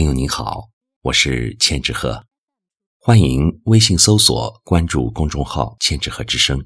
[0.00, 0.70] 朋友您好，
[1.02, 2.24] 我是千纸鹤，
[2.98, 6.58] 欢迎微信搜索关注公众号“千纸鹤之声”。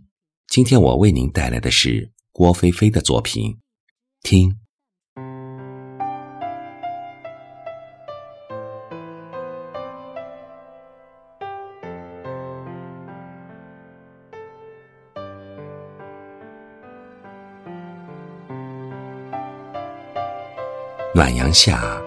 [0.47, 3.51] 今天我为您带来的是郭菲菲的作品
[4.23, 4.51] 《听》。
[21.13, 22.01] 暖阳下，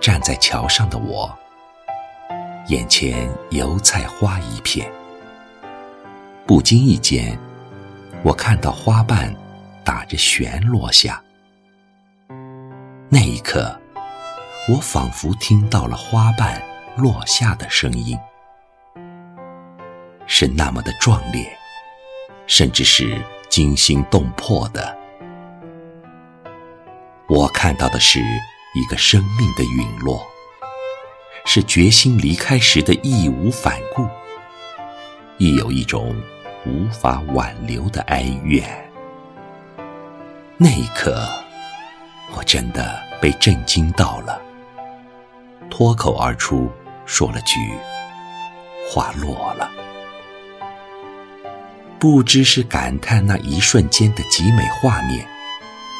[0.00, 1.36] 站在桥上的我，
[2.68, 4.90] 眼前油菜花一片。
[6.46, 7.38] 不经意间，
[8.22, 9.34] 我看到花瓣
[9.84, 11.22] 打着旋落下。
[13.10, 13.78] 那一刻，
[14.68, 16.62] 我仿佛听到了花瓣
[16.96, 18.18] 落下的声音，
[20.26, 21.44] 是那么的壮烈，
[22.46, 24.96] 甚至是惊心动魄的。
[27.28, 28.22] 我看到的是
[28.78, 30.24] 一个生命的陨落，
[31.44, 34.06] 是决心离开时的义无反顾，
[35.36, 36.14] 亦有一种
[36.64, 38.88] 无法挽留的哀怨。
[40.56, 41.28] 那一刻，
[42.36, 44.40] 我真的被震惊到了，
[45.68, 46.70] 脱口而出
[47.04, 47.58] 说了句
[48.88, 49.68] ：“花落了。”
[51.98, 55.26] 不知是感叹那一瞬间的极美画面。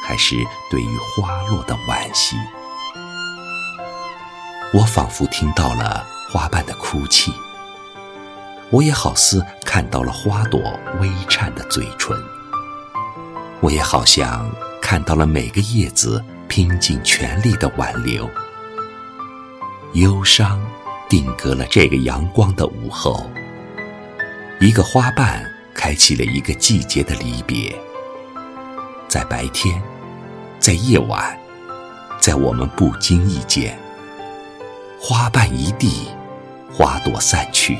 [0.01, 0.35] 还是
[0.71, 2.35] 对于花落的惋惜，
[4.71, 7.33] 我仿佛听到了花瓣的哭泣，
[8.69, 10.61] 我也好似看到了花朵
[10.99, 12.15] 微颤的嘴唇，
[13.61, 14.47] 我也好像
[14.79, 18.29] 看到了每个叶子拼尽全力的挽留。
[19.93, 20.61] 忧伤
[21.09, 23.27] 定格了这个阳光的午后，
[24.59, 27.75] 一个花瓣开启了一个季节的离别，
[29.07, 29.81] 在白天。
[30.59, 31.39] 在夜晚，
[32.19, 33.79] 在我们不经意间，
[35.01, 36.09] 花瓣一地，
[36.73, 37.77] 花朵散去，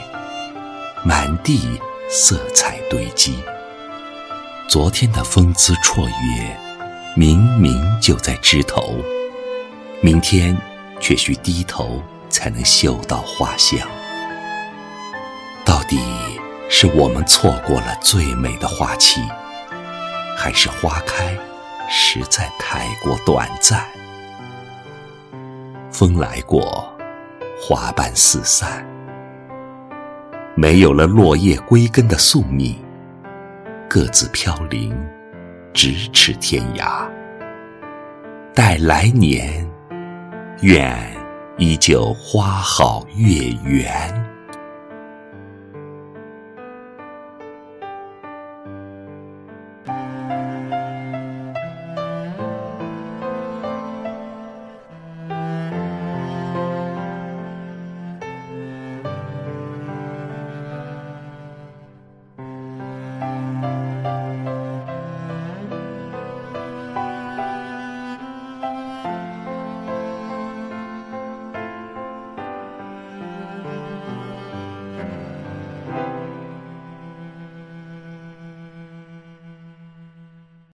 [1.03, 1.77] 满地
[2.09, 3.43] 色彩堆积。
[4.69, 6.57] 昨天的风姿绰约，
[7.17, 8.95] 明明就在枝头，
[10.01, 10.57] 明天
[11.01, 13.85] 却需低头才能嗅到花香。
[15.65, 15.99] 到底
[16.69, 19.21] 是我们错过了最美的花期，
[20.37, 21.37] 还是花开？
[21.89, 23.83] 实在太过短暂，
[25.91, 26.95] 风来过，
[27.61, 28.85] 花瓣四散，
[30.55, 32.73] 没有了落叶归根的宿命，
[33.89, 34.97] 各自飘零，
[35.73, 37.05] 咫尺天涯。
[38.55, 39.69] 待来年，
[40.61, 40.97] 愿
[41.57, 44.28] 依旧花好月圆。